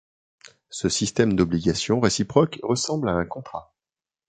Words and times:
Ce 0.71 0.89
système 0.89 1.33
d’obligation 1.35 1.99
réciproque 1.99 2.59
ressemble 2.63 3.07
à 3.07 3.11
un 3.13 3.25
contrat. 3.25 3.71